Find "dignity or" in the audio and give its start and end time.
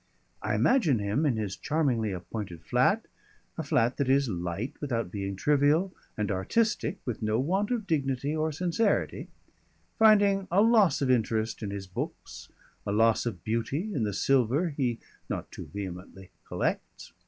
7.85-8.51